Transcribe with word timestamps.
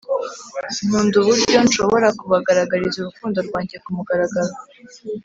nkunda 0.85 1.15
uburyo 1.21 1.57
nshobora 1.67 2.07
kubagaragariza 2.19 2.95
urukundo 2.99 3.37
rwanjye 3.47 3.75
kumugaragaro 3.83 4.53